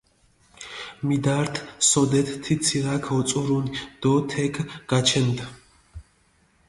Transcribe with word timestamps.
მიდართჷ 1.07 1.59
სოდეთ 1.89 2.29
თი 2.43 2.53
ცირაქ 2.65 3.05
ოწურუნი 3.17 3.71
დო 4.01 4.11
თექი 4.29 4.63
გაჩენდჷ. 4.89 5.45